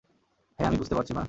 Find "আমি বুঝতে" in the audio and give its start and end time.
0.67-0.95